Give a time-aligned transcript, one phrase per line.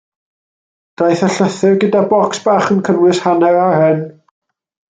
[1.01, 4.07] Daeth y llythyr gyda bocs bach yn cynnwys hanner aren.